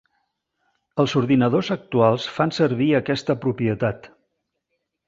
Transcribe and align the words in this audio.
Els 1.03 1.13
ordinadors 1.21 1.69
actuals 1.77 2.27
fan 2.39 2.57
servir 2.61 2.91
aquesta 3.05 3.39
propietat. 3.47 4.15